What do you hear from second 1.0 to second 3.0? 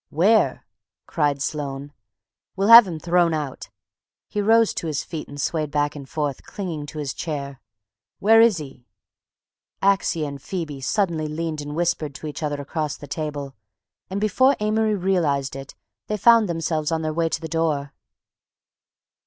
cried Sloane. "We'll have him